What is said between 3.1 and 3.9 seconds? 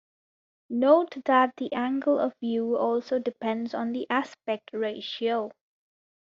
depends